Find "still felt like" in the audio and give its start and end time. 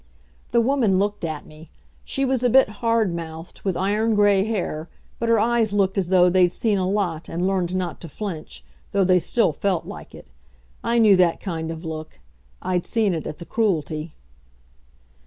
9.19-10.15